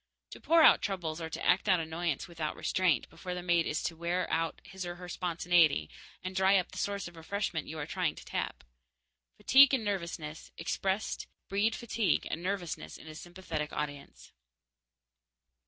[0.31, 3.95] To pour out troubles or act out annoyance without restraint before the mate is to
[3.95, 5.91] wear out his or her spontaneity
[6.23, 8.63] and dry up the source of refreshment you are trying to tap.
[9.37, 14.31] Fatigue and nervousness, expressed, breed fatigue and nervousness in a sympathetic audience.